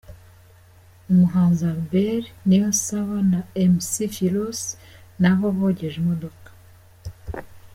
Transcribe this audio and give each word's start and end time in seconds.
Umuhanzi 1.11 1.61
Albert 1.73 2.27
Niyonsaba 2.47 3.17
na 3.31 3.39
Mc 3.73 3.93
Philos 4.15 4.61
nabo 5.21 5.45
bogeje 5.57 5.97
imodoka. 6.03 6.49